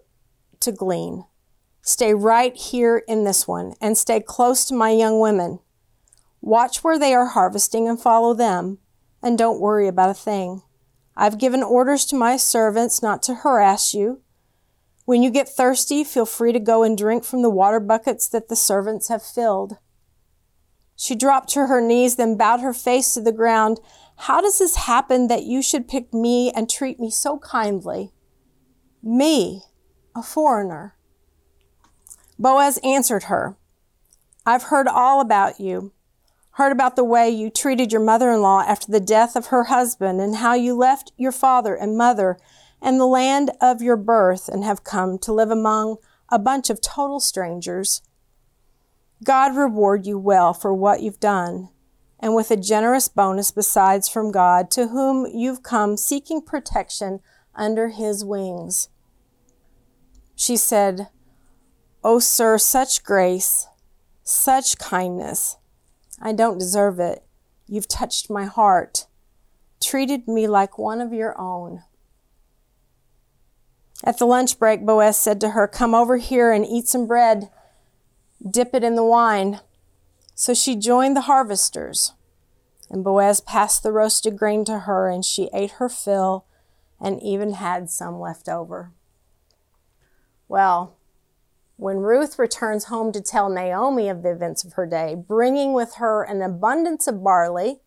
to 0.60 0.72
glean. 0.72 1.25
Stay 1.90 2.14
right 2.14 2.54
here 2.54 3.02
in 3.09 3.25
this 3.25 3.49
one 3.49 3.75
and 3.80 3.99
stay 3.99 4.20
close 4.20 4.64
to 4.64 4.73
my 4.73 4.90
young 4.90 5.18
women. 5.18 5.59
Watch 6.40 6.85
where 6.85 7.00
they 7.00 7.12
are 7.14 7.26
harvesting 7.26 7.88
and 7.88 8.00
follow 8.00 8.32
them, 8.32 8.78
and 9.20 9.37
don't 9.37 9.59
worry 9.59 9.88
about 9.88 10.09
a 10.09 10.14
thing. 10.14 10.62
I've 11.16 11.37
given 11.37 11.64
orders 11.64 12.04
to 12.06 12.14
my 12.14 12.37
servants 12.37 13.02
not 13.02 13.25
to 13.25 13.35
harass 13.35 13.92
you. 13.92 14.20
When 15.04 15.25
you 15.25 15.30
get 15.30 15.49
thirsty, 15.49 16.04
feel 16.04 16.26
free 16.26 16.52
to 16.52 16.61
go 16.61 16.85
and 16.85 16.97
drink 16.97 17.25
from 17.25 17.42
the 17.42 17.50
water 17.50 17.80
buckets 17.80 18.28
that 18.28 18.49
the 18.49 18.54
servants 18.54 19.09
have 19.09 19.25
filled. 19.25 19.76
She 20.94 21.16
dropped 21.16 21.49
to 21.54 21.66
her 21.66 21.80
knees, 21.80 22.14
then 22.14 22.37
bowed 22.37 22.61
her 22.61 22.73
face 22.73 23.14
to 23.14 23.20
the 23.20 23.32
ground. 23.32 23.80
How 24.14 24.40
does 24.40 24.61
this 24.61 24.76
happen 24.76 25.26
that 25.26 25.42
you 25.42 25.61
should 25.61 25.88
pick 25.88 26.14
me 26.14 26.52
and 26.52 26.70
treat 26.70 27.00
me 27.00 27.11
so 27.11 27.40
kindly? 27.40 28.12
Me, 29.02 29.62
a 30.14 30.23
foreigner. 30.23 30.94
Boaz 32.40 32.78
answered 32.82 33.25
her, 33.25 33.54
I've 34.47 34.64
heard 34.64 34.88
all 34.88 35.20
about 35.20 35.61
you. 35.61 35.92
Heard 36.52 36.73
about 36.73 36.97
the 36.97 37.04
way 37.04 37.28
you 37.28 37.50
treated 37.50 37.92
your 37.92 38.00
mother 38.00 38.30
in 38.30 38.40
law 38.40 38.62
after 38.62 38.90
the 38.90 38.99
death 38.99 39.37
of 39.37 39.49
her 39.49 39.64
husband 39.64 40.23
and 40.23 40.37
how 40.37 40.54
you 40.54 40.75
left 40.75 41.12
your 41.18 41.32
father 41.32 41.75
and 41.75 41.99
mother 41.99 42.38
and 42.80 42.99
the 42.99 43.06
land 43.06 43.50
of 43.61 43.82
your 43.82 43.99
birth 43.99 44.49
and 44.49 44.64
have 44.64 44.85
come 44.85 45.18
to 45.18 45.35
live 45.35 45.50
among 45.50 45.99
a 46.30 46.38
bunch 46.38 46.70
of 46.70 46.80
total 46.80 47.20
strangers. 47.20 48.00
God 49.23 49.54
reward 49.54 50.06
you 50.06 50.18
well 50.18 50.54
for 50.54 50.73
what 50.73 51.02
you've 51.02 51.20
done, 51.20 51.68
and 52.18 52.35
with 52.35 52.50
a 52.50 52.56
generous 52.56 53.06
bonus 53.06 53.50
besides 53.50 54.09
from 54.09 54.32
God, 54.32 54.70
to 54.70 54.88
whom 54.88 55.26
you've 55.26 55.62
come 55.62 55.99
seeking 55.99 56.40
protection 56.40 57.20
under 57.54 57.90
his 57.90 58.25
wings. 58.25 58.88
She 60.35 60.56
said, 60.56 61.09
Oh, 62.02 62.19
sir, 62.19 62.59
such 62.59 63.02
grace, 63.02 63.66
such 64.23 64.78
kindness. 64.78 65.57
I 66.21 66.33
don't 66.33 66.59
deserve 66.59 66.99
it. 66.99 67.23
You've 67.66 67.88
touched 67.88 68.30
my 68.30 68.47
heart, 68.47 69.07
treated 69.80 70.26
me 70.26 70.47
like 70.47 70.78
one 70.78 71.00
of 71.00 71.12
your 71.12 71.38
own. 71.38 71.83
At 74.02 74.19
the 74.19 74.26
lunch 74.26 74.59
break, 74.59 74.87
Boaz 74.87 75.19
said 75.19 75.40
to 75.42 75.50
her, 75.50 75.69
Come 75.69 75.95
over 75.95 76.16
here 76.16 76.52
and 76.52 76.66
eat 76.66 76.88
some 76.88 77.07
bread 77.07 77.50
dip 78.49 78.75
it 78.75 78.85
in 78.85 78.95
the 78.95 79.04
wine. 79.04 79.61
So 80.35 80.54
she 80.54 80.76
joined 80.76 81.16
the 81.16 81.23
harvesters. 81.23 82.14
And 82.88 83.04
Boaz 83.04 83.40
passed 83.40 83.83
the 83.83 83.92
roasted 83.92 84.37
grain 84.37 84.64
to 84.64 84.80
her, 84.80 85.09
and 85.09 85.25
she 85.25 85.49
ate 85.52 85.73
her 85.73 85.88
fill 85.88 86.45
and 87.00 87.23
even 87.23 87.54
had 87.54 87.88
some 87.88 88.19
left 88.19 88.49
over. 88.49 88.90
Well, 90.49 90.97
when 91.80 91.96
Ruth 91.96 92.38
returns 92.38 92.84
home 92.84 93.10
to 93.10 93.22
tell 93.22 93.49
Naomi 93.49 94.10
of 94.10 94.22
the 94.22 94.30
events 94.30 94.64
of 94.64 94.75
her 94.75 94.84
day, 94.84 95.14
bringing 95.14 95.72
with 95.72 95.94
her 95.94 96.22
an 96.22 96.42
abundance 96.42 97.06
of 97.06 97.25
barley 97.25 97.80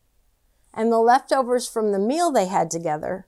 and 0.73 0.91
the 0.91 0.97
leftovers 0.97 1.69
from 1.69 1.91
the 1.91 1.99
meal 1.99 2.31
they 2.31 2.47
had 2.47 2.71
together, 2.71 3.27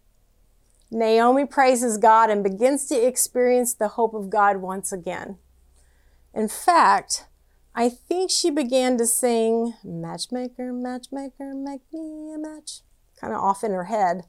Naomi 0.89 1.45
praises 1.45 2.00
God 2.00 2.31
and 2.31 2.43
begins 2.43 2.88
to 2.88 2.95
experience 2.95 3.75
the 3.75 3.89
hope 3.89 4.15
of 4.15 4.31
God 4.31 4.57
once 4.57 4.91
again. 4.91 5.38
In 6.34 6.48
fact, 6.48 7.27
I 7.75 7.88
think 7.88 8.31
she 8.31 8.50
began 8.50 8.98
to 8.98 9.05
sing 9.05 9.75
Matchmaker, 9.84 10.74
Matchmaker, 10.74 11.53
make 11.53 11.81
me 11.93 12.34
a 12.34 12.39
match, 12.39 12.81
kind 13.22 13.34
of 13.34 13.39
off 13.39 13.63
in 13.63 13.72
her 13.72 13.84
head. 13.84 14.24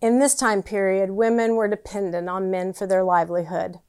In 0.00 0.20
this 0.20 0.36
time 0.36 0.62
period, 0.62 1.10
women 1.10 1.56
were 1.56 1.66
dependent 1.66 2.28
on 2.28 2.52
men 2.52 2.72
for 2.72 2.86
their 2.86 3.02
livelihood. 3.02 3.80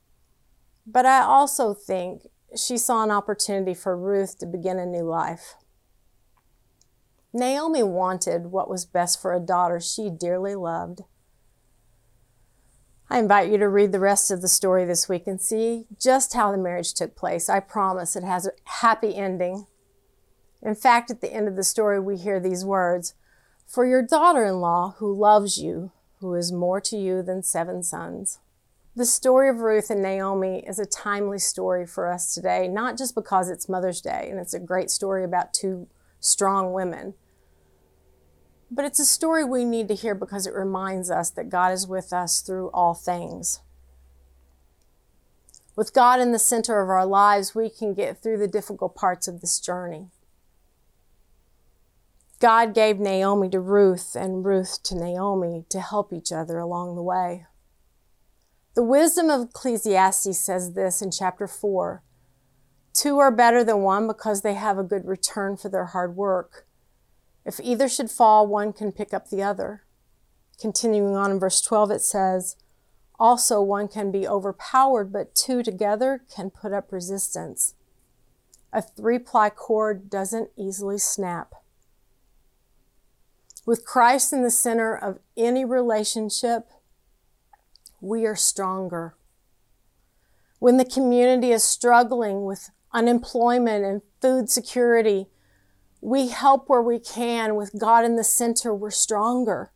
But 0.85 1.05
I 1.05 1.21
also 1.21 1.73
think 1.73 2.27
she 2.55 2.77
saw 2.77 3.03
an 3.03 3.11
opportunity 3.11 3.73
for 3.73 3.97
Ruth 3.97 4.37
to 4.39 4.45
begin 4.45 4.79
a 4.79 4.85
new 4.85 5.03
life. 5.03 5.55
Naomi 7.33 7.81
wanted 7.81 8.47
what 8.47 8.69
was 8.69 8.85
best 8.85 9.21
for 9.21 9.33
a 9.33 9.39
daughter 9.39 9.79
she 9.79 10.09
dearly 10.09 10.53
loved. 10.53 11.01
I 13.09 13.19
invite 13.19 13.51
you 13.51 13.57
to 13.57 13.69
read 13.69 13.91
the 13.91 13.99
rest 13.99 14.31
of 14.31 14.41
the 14.41 14.47
story 14.47 14.85
this 14.85 15.09
week 15.09 15.27
and 15.27 15.41
see 15.41 15.85
just 15.99 16.33
how 16.33 16.51
the 16.51 16.57
marriage 16.57 16.93
took 16.93 17.15
place. 17.15 17.49
I 17.49 17.59
promise 17.59 18.15
it 18.15 18.23
has 18.23 18.47
a 18.47 18.51
happy 18.65 19.15
ending. 19.15 19.65
In 20.61 20.75
fact, 20.75 21.11
at 21.11 21.21
the 21.21 21.33
end 21.33 21.47
of 21.47 21.55
the 21.55 21.63
story, 21.63 21.99
we 21.99 22.17
hear 22.17 22.39
these 22.39 22.63
words 22.63 23.13
For 23.65 23.85
your 23.85 24.01
daughter 24.01 24.45
in 24.45 24.61
law, 24.61 24.95
who 24.97 25.13
loves 25.13 25.57
you, 25.57 25.91
who 26.19 26.33
is 26.35 26.51
more 26.51 26.79
to 26.81 26.97
you 26.97 27.21
than 27.21 27.43
seven 27.43 27.83
sons. 27.83 28.39
The 28.95 29.05
story 29.05 29.49
of 29.49 29.61
Ruth 29.61 29.89
and 29.89 30.03
Naomi 30.03 30.63
is 30.67 30.77
a 30.77 30.85
timely 30.85 31.39
story 31.39 31.87
for 31.87 32.11
us 32.11 32.35
today, 32.35 32.67
not 32.67 32.95
just 32.95 33.15
because 33.15 33.49
it's 33.49 33.67
Mother's 33.67 34.01
Day 34.01 34.27
and 34.29 34.39
it's 34.39 34.53
a 34.53 34.59
great 34.59 34.91
story 34.91 35.23
about 35.23 35.51
two 35.51 35.87
strong 36.19 36.73
women, 36.73 37.15
but 38.69 38.85
it's 38.85 38.99
a 38.99 39.05
story 39.05 39.43
we 39.43 39.65
need 39.65 39.87
to 39.87 39.95
hear 39.95 40.13
because 40.13 40.45
it 40.45 40.53
reminds 40.53 41.09
us 41.09 41.31
that 41.31 41.49
God 41.49 41.73
is 41.73 41.87
with 41.87 42.13
us 42.13 42.41
through 42.41 42.69
all 42.69 42.93
things. 42.93 43.61
With 45.75 45.91
God 45.91 46.19
in 46.19 46.31
the 46.31 46.37
center 46.37 46.79
of 46.79 46.89
our 46.89 47.05
lives, 47.05 47.55
we 47.55 47.71
can 47.71 47.95
get 47.95 48.21
through 48.21 48.37
the 48.37 48.47
difficult 48.47 48.93
parts 48.93 49.27
of 49.27 49.41
this 49.41 49.59
journey. 49.59 50.09
God 52.39 52.75
gave 52.75 52.99
Naomi 52.99 53.49
to 53.49 53.59
Ruth 53.59 54.15
and 54.15 54.45
Ruth 54.45 54.83
to 54.83 54.95
Naomi 54.95 55.65
to 55.69 55.79
help 55.79 56.13
each 56.13 56.31
other 56.31 56.59
along 56.59 56.95
the 56.95 57.01
way. 57.01 57.47
The 58.75 58.83
wisdom 58.83 59.29
of 59.29 59.49
Ecclesiastes 59.49 60.39
says 60.39 60.73
this 60.73 61.01
in 61.01 61.11
chapter 61.11 61.47
4 61.47 62.03
Two 62.93 63.19
are 63.19 63.31
better 63.31 63.63
than 63.63 63.81
one 63.81 64.07
because 64.07 64.41
they 64.41 64.53
have 64.53 64.77
a 64.77 64.83
good 64.83 65.05
return 65.05 65.57
for 65.57 65.69
their 65.69 65.85
hard 65.85 66.15
work. 66.15 66.67
If 67.45 67.59
either 67.59 67.89
should 67.89 68.09
fall, 68.09 68.47
one 68.47 68.73
can 68.73 68.91
pick 68.91 69.13
up 69.13 69.29
the 69.29 69.43
other. 69.43 69.83
Continuing 70.59 71.15
on 71.15 71.31
in 71.31 71.39
verse 71.39 71.61
12, 71.61 71.91
it 71.91 72.01
says, 72.01 72.55
Also, 73.19 73.61
one 73.61 73.87
can 73.87 74.11
be 74.11 74.27
overpowered, 74.27 75.11
but 75.11 75.35
two 75.35 75.63
together 75.63 76.23
can 76.33 76.49
put 76.49 76.71
up 76.71 76.91
resistance. 76.91 77.75
A 78.71 78.81
three 78.81 79.19
ply 79.19 79.49
cord 79.49 80.09
doesn't 80.09 80.49
easily 80.55 80.97
snap. 80.97 81.53
With 83.65 83.85
Christ 83.85 84.33
in 84.33 84.43
the 84.43 84.51
center 84.51 84.95
of 84.95 85.19
any 85.37 85.63
relationship, 85.63 86.69
we 88.03 88.25
are 88.25 88.35
stronger. 88.35 89.15
When 90.59 90.75
the 90.75 90.85
community 90.85 91.51
is 91.51 91.63
struggling 91.63 92.43
with 92.43 92.69
unemployment 92.91 93.85
and 93.85 94.01
food 94.21 94.49
security, 94.49 95.27
we 96.01 96.27
help 96.27 96.67
where 96.67 96.81
we 96.81 96.99
can 96.99 97.55
with 97.55 97.79
God 97.79 98.03
in 98.03 98.17
the 98.17 98.23
center, 98.25 98.75
we're 98.75 98.91
stronger. 98.91 99.71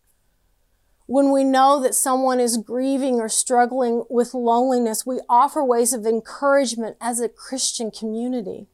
When 1.05 1.31
we 1.31 1.45
know 1.45 1.81
that 1.81 1.95
someone 1.95 2.41
is 2.41 2.57
grieving 2.57 3.21
or 3.21 3.29
struggling 3.29 4.03
with 4.09 4.33
loneliness, 4.33 5.05
we 5.05 5.21
offer 5.29 5.63
ways 5.63 5.93
of 5.93 6.05
encouragement 6.05 6.97
as 6.99 7.21
a 7.21 7.29
Christian 7.29 7.91
community. 7.91 8.67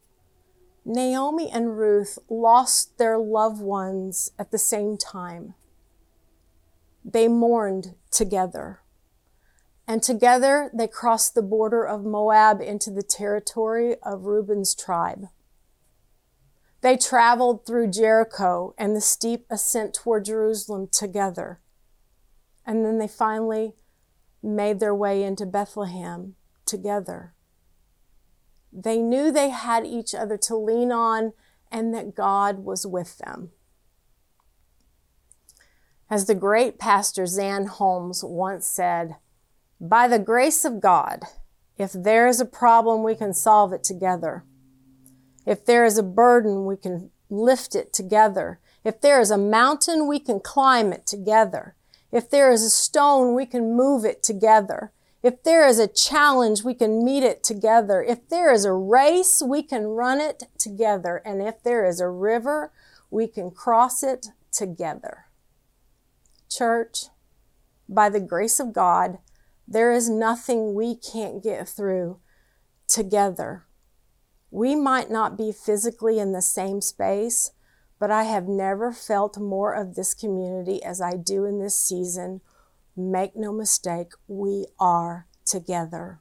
Naomi 0.84 1.52
and 1.52 1.78
Ruth 1.78 2.18
lost 2.28 2.98
their 2.98 3.20
loved 3.20 3.62
ones 3.62 4.32
at 4.40 4.50
the 4.50 4.58
same 4.58 4.98
time. 4.98 5.54
They 7.06 7.28
mourned 7.28 7.94
together. 8.10 8.80
And 9.88 10.02
together 10.02 10.72
they 10.74 10.88
crossed 10.88 11.36
the 11.36 11.42
border 11.42 11.86
of 11.86 12.06
Moab 12.06 12.62
into 12.62 12.90
the 12.90 13.04
territory 13.04 13.96
of 14.02 14.26
Reuben's 14.26 14.74
tribe. 14.74 15.28
They 16.82 16.98
traveled 16.98 17.66
through 17.66 17.92
Jericho 17.92 18.74
and 18.78 18.96
the 18.96 19.02
steep 19.02 19.46
ascent 19.50 19.94
toward 19.94 20.26
Jerusalem 20.26 20.88
together. 20.92 21.60
And 22.66 22.86
then 22.86 22.98
they 22.98 23.08
finally 23.08 23.74
made 24.42 24.80
their 24.80 24.96
way 24.96 25.24
into 25.24 25.46
Bethlehem 25.46 26.36
together. 26.66 27.34
They 28.72 29.02
knew 29.02 29.32
they 29.32 29.50
had 29.50 29.86
each 29.86 30.16
other 30.16 30.38
to 30.40 30.56
lean 30.56 30.92
on 30.92 31.34
and 31.72 31.94
that 31.94 32.16
God 32.16 32.60
was 32.60 32.86
with 32.86 33.18
them. 33.18 33.52
As 36.10 36.26
the 36.26 36.36
great 36.36 36.80
pastor 36.80 37.26
Zan 37.26 37.68
Holmes 37.68 38.24
once 38.24 38.68
said, 38.68 39.16
by 39.84 40.08
the 40.08 40.18
grace 40.18 40.64
of 40.64 40.80
God, 40.80 41.24
if 41.78 41.92
there 41.92 42.26
is 42.26 42.40
a 42.40 42.46
problem, 42.46 43.04
we 43.04 43.16
can 43.16 43.34
solve 43.34 43.74
it 43.74 43.84
together. 43.84 44.46
If 45.46 45.66
there 45.66 45.84
is 45.84 45.98
a 45.98 46.04
burden, 46.04 46.66
we 46.66 46.78
can 46.78 47.12
lift 47.30 47.76
it 47.76 47.92
together. 47.92 48.60
If 48.86 49.02
there 49.02 49.20
is 49.20 49.30
a 49.30 49.38
mountain, 49.38 50.08
we 50.08 50.20
can 50.20 50.40
climb 50.40 50.94
it 50.94 51.06
together. 51.06 51.76
If 52.14 52.30
there 52.30 52.50
is 52.50 52.64
a 52.64 52.70
stone, 52.70 53.36
we 53.36 53.46
can 53.46 53.76
move 53.76 54.06
it 54.06 54.24
together. 54.24 54.94
If 55.22 55.44
there 55.44 55.68
is 55.68 55.80
a 55.80 55.88
challenge, 55.88 56.64
we 56.64 56.76
can 56.76 57.04
meet 57.04 57.24
it 57.24 57.44
together. 57.44 58.02
If 58.02 58.30
there 58.30 58.54
is 58.54 58.64
a 58.64 58.72
race, 58.72 59.44
we 59.46 59.64
can 59.64 59.88
run 59.88 60.22
it 60.22 60.44
together. 60.58 61.22
And 61.26 61.42
if 61.42 61.62
there 61.62 61.86
is 61.86 62.00
a 62.00 62.08
river, 62.08 62.72
we 63.10 63.28
can 63.28 63.52
cross 63.52 64.02
it 64.02 64.28
together. 64.50 65.26
Church, 66.50 67.06
by 67.90 68.08
the 68.08 68.22
grace 68.22 68.62
of 68.62 68.72
God, 68.72 69.18
there 69.74 69.92
is 69.92 70.10
nothing 70.10 70.74
we 70.74 70.96
can't 70.96 71.44
get 71.44 71.68
through 71.68 72.20
together. 72.88 73.66
We 74.52 74.76
might 74.76 75.10
not 75.10 75.38
be 75.38 75.52
physically 75.52 76.20
in 76.20 76.32
the 76.32 76.42
same 76.42 76.80
space, 76.82 77.52
but 78.00 78.12
I 78.12 78.24
have 78.24 78.48
never 78.48 78.92
felt 78.92 79.38
more 79.38 79.74
of 79.74 79.96
this 79.96 80.14
community 80.14 80.84
as 80.84 81.02
I 81.02 81.16
do 81.16 81.46
in 81.46 81.60
this 81.60 81.76
season 81.76 82.42
Make 82.96 83.36
no 83.36 83.52
mistake, 83.52 84.12
we 84.28 84.68
are 84.80 85.26
together. 85.46 86.20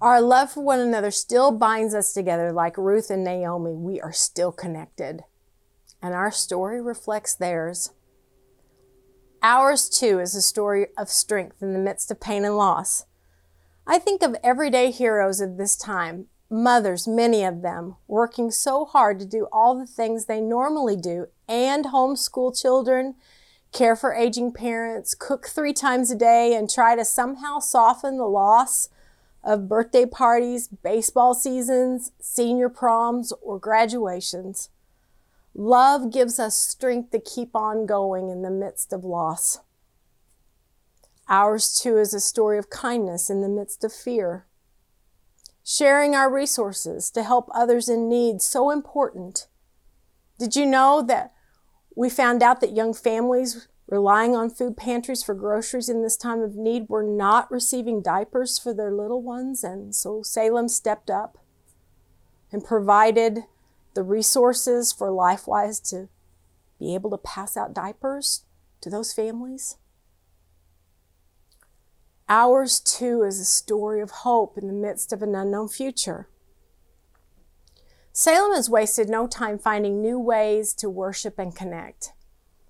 Our 0.00 0.20
love 0.20 0.52
for 0.52 0.62
one 0.62 0.78
another 0.78 1.10
still 1.10 1.50
binds 1.50 1.94
us 1.94 2.12
together 2.12 2.52
like 2.52 2.78
Ruth 2.78 3.10
and 3.10 3.24
Naomi. 3.24 3.72
We 3.74 4.00
are 4.00 4.12
still 4.12 4.52
connected. 4.52 5.24
And 6.00 6.14
our 6.14 6.30
story 6.30 6.80
reflects 6.80 7.34
theirs. 7.34 7.90
Ours, 9.42 9.88
too, 9.88 10.18
is 10.18 10.34
a 10.34 10.42
story 10.42 10.88
of 10.96 11.08
strength 11.08 11.62
in 11.62 11.72
the 11.72 11.78
midst 11.78 12.10
of 12.10 12.20
pain 12.20 12.44
and 12.44 12.56
loss. 12.56 13.06
I 13.86 13.98
think 13.98 14.22
of 14.22 14.36
everyday 14.42 14.90
heroes 14.90 15.40
of 15.40 15.56
this 15.56 15.76
time, 15.76 16.26
mothers, 16.50 17.06
many 17.06 17.44
of 17.44 17.62
them, 17.62 17.96
working 18.08 18.50
so 18.50 18.84
hard 18.84 19.18
to 19.20 19.26
do 19.26 19.46
all 19.52 19.78
the 19.78 19.86
things 19.86 20.24
they 20.24 20.40
normally 20.40 20.96
do 20.96 21.26
and 21.48 21.86
homeschool 21.86 22.60
children 22.60 23.14
care 23.72 23.94
for 23.94 24.14
aging 24.14 24.52
parents, 24.52 25.14
cook 25.14 25.46
three 25.46 25.72
times 25.72 26.10
a 26.10 26.16
day, 26.16 26.54
and 26.54 26.70
try 26.70 26.96
to 26.96 27.04
somehow 27.04 27.58
soften 27.58 28.16
the 28.16 28.24
loss 28.24 28.88
of 29.44 29.68
birthday 29.68 30.06
parties, 30.06 30.66
baseball 30.66 31.34
seasons, 31.34 32.10
senior 32.18 32.68
proms, 32.68 33.32
or 33.42 33.58
graduations. 33.58 34.70
Love 35.58 36.12
gives 36.12 36.38
us 36.38 36.54
strength 36.54 37.10
to 37.10 37.18
keep 37.18 37.56
on 37.56 37.86
going 37.86 38.28
in 38.28 38.42
the 38.42 38.50
midst 38.50 38.92
of 38.92 39.04
loss. 39.04 39.60
Ours, 41.30 41.80
too, 41.80 41.96
is 41.96 42.12
a 42.12 42.20
story 42.20 42.58
of 42.58 42.68
kindness 42.68 43.30
in 43.30 43.40
the 43.40 43.48
midst 43.48 43.82
of 43.82 43.90
fear. 43.90 44.44
Sharing 45.64 46.14
our 46.14 46.30
resources 46.30 47.10
to 47.10 47.22
help 47.22 47.48
others 47.54 47.88
in 47.88 48.06
need, 48.06 48.42
so 48.42 48.70
important. 48.70 49.48
Did 50.38 50.56
you 50.56 50.66
know 50.66 51.00
that 51.00 51.32
we 51.96 52.10
found 52.10 52.42
out 52.42 52.60
that 52.60 52.76
young 52.76 52.92
families 52.92 53.66
relying 53.88 54.36
on 54.36 54.50
food 54.50 54.76
pantries 54.76 55.22
for 55.22 55.34
groceries 55.34 55.88
in 55.88 56.02
this 56.02 56.18
time 56.18 56.42
of 56.42 56.54
need 56.54 56.90
were 56.90 57.02
not 57.02 57.50
receiving 57.50 58.02
diapers 58.02 58.58
for 58.58 58.74
their 58.74 58.92
little 58.92 59.22
ones, 59.22 59.64
and 59.64 59.94
so 59.94 60.22
Salem 60.22 60.68
stepped 60.68 61.08
up 61.08 61.38
and 62.52 62.62
provided 62.62 63.44
the 63.96 64.04
resources 64.04 64.92
for 64.92 65.08
LifeWise 65.08 65.82
to 65.90 66.08
be 66.78 66.94
able 66.94 67.10
to 67.10 67.16
pass 67.16 67.56
out 67.56 67.74
diapers 67.74 68.44
to 68.82 68.90
those 68.90 69.12
families. 69.12 69.78
Ours, 72.28 72.78
too, 72.78 73.22
is 73.22 73.40
a 73.40 73.44
story 73.44 74.00
of 74.00 74.10
hope 74.10 74.58
in 74.58 74.66
the 74.66 74.72
midst 74.72 75.12
of 75.12 75.22
an 75.22 75.34
unknown 75.34 75.68
future. 75.68 76.28
Salem 78.12 78.54
has 78.54 78.68
wasted 78.68 79.08
no 79.08 79.26
time 79.26 79.58
finding 79.58 80.02
new 80.02 80.18
ways 80.18 80.74
to 80.74 80.90
worship 80.90 81.38
and 81.38 81.56
connect. 81.56 82.12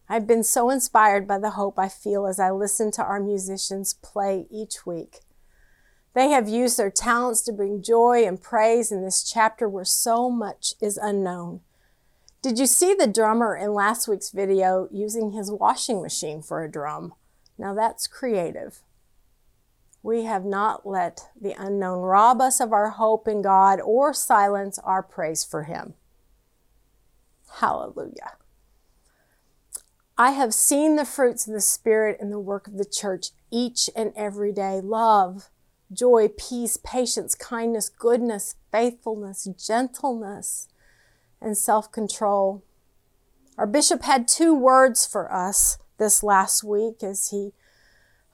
I've 0.09 0.27
been 0.27 0.45
so 0.45 0.71
inspired 0.71 1.27
by 1.27 1.39
the 1.39 1.51
hope 1.51 1.79
I 1.79 1.89
feel 1.89 2.27
as 2.27 2.39
I 2.39 2.53
listen 2.53 2.93
to 2.93 3.03
our 3.03 3.19
musicians 3.19 3.95
play 3.95 4.47
each 4.51 4.87
week. 4.87 5.21
They 6.17 6.31
have 6.31 6.49
used 6.49 6.79
their 6.79 6.91
talents 6.91 7.43
to 7.43 7.53
bring 7.53 7.83
joy 7.83 8.25
and 8.27 8.41
praise 8.41 8.91
in 8.91 9.05
this 9.05 9.23
chapter 9.23 9.69
where 9.69 9.85
so 9.85 10.31
much 10.31 10.73
is 10.81 10.97
unknown. 10.97 11.61
Did 12.41 12.59
you 12.59 12.65
see 12.65 12.95
the 12.95 13.07
drummer 13.07 13.55
in 13.55 13.75
last 13.75 14.09
week's 14.09 14.31
video 14.31 14.89
using 14.91 15.33
his 15.33 15.51
washing 15.51 16.01
machine 16.01 16.41
for 16.41 16.65
a 16.65 16.73
drum? 16.73 17.13
Now 17.59 17.75
that's 17.75 18.07
creative. 18.07 18.79
We 20.03 20.25
have 20.25 20.47
not 20.47 20.87
let 20.87 21.29
the 21.39 21.55
unknown 21.59 22.01
rob 22.01 22.41
us 22.41 22.61
of 22.61 22.73
our 22.73 22.89
hope 22.89 23.29
in 23.29 23.43
God 23.43 23.79
or 23.83 24.15
silence 24.15 24.79
our 24.79 25.03
praise 25.03 25.45
for 25.45 25.65
Him. 25.65 25.93
Hallelujah. 27.61 28.39
I 30.17 30.31
have 30.31 30.55
seen 30.55 30.97
the 30.97 31.05
fruits 31.05 31.47
of 31.47 31.53
the 31.53 31.61
Spirit 31.61 32.17
in 32.23 32.31
the 32.31 32.41
work 32.41 32.69
of 32.69 32.79
the 32.79 32.87
church 32.87 33.33
each 33.51 33.91
and 33.95 34.15
every 34.17 34.53
day 34.53 34.81
love, 34.81 35.51
joy, 35.93 36.29
peace, 36.29 36.77
patience, 36.77 37.35
kindness, 37.35 37.89
goodness, 37.89 38.57
faithfulness, 38.73 39.49
gentleness, 39.59 40.69
and 41.41 41.57
self 41.57 41.91
control. 41.93 42.63
Our 43.59 43.67
bishop 43.67 44.03
had 44.03 44.29
two 44.29 44.55
words 44.55 45.07
for 45.07 45.33
us 45.33 45.79
this 45.99 46.23
last 46.23 46.63
week 46.63 47.03
as 47.03 47.31
he 47.31 47.53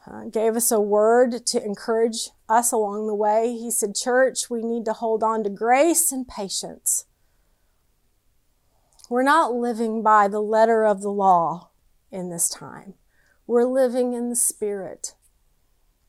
uh, 0.06 0.24
gave 0.24 0.56
us 0.56 0.72
a 0.72 0.80
word 0.80 1.46
to 1.46 1.64
encourage 1.64 2.30
us 2.48 2.72
along 2.72 3.06
the 3.06 3.14
way. 3.14 3.56
He 3.56 3.70
said, 3.70 3.94
Church, 3.94 4.50
we 4.50 4.62
need 4.62 4.84
to 4.86 4.92
hold 4.92 5.22
on 5.22 5.44
to 5.44 5.50
grace 5.50 6.10
and 6.10 6.26
patience. 6.26 7.06
We're 9.08 9.22
not 9.22 9.52
living 9.52 10.02
by 10.02 10.26
the 10.26 10.40
letter 10.40 10.84
of 10.84 11.02
the 11.02 11.10
law 11.10 11.68
in 12.10 12.30
this 12.30 12.48
time, 12.48 12.94
we're 13.46 13.64
living 13.64 14.12
in 14.12 14.28
the 14.28 14.36
Spirit. 14.36 15.14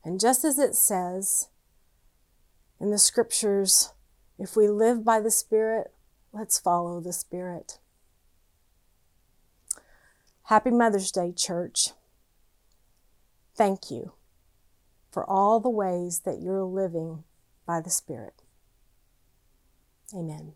And 0.04 0.20
just 0.20 0.44
as 0.44 0.60
it 0.60 0.76
says 0.76 1.50
in 2.80 2.92
the 2.92 2.98
scriptures, 2.98 3.94
if 4.38 4.56
we 4.56 4.68
live 4.68 5.06
by 5.06 5.20
the 5.20 5.32
Spirit, 5.32 5.94
let's 6.34 6.60
follow 6.60 7.00
the 7.00 7.14
Spirit. 7.14 7.80
Happy 10.48 10.72
Mother's 10.72 11.12
Day, 11.12 11.32
church. 11.32 11.92
Thank 13.56 13.90
you 13.90 14.14
for 15.12 15.30
all 15.30 15.60
the 15.60 15.70
ways 15.70 16.22
that 16.26 16.42
you're 16.42 16.64
living 16.64 17.24
by 17.66 17.80
the 17.80 17.90
Spirit. 17.90 18.42
Amen. 20.14 20.54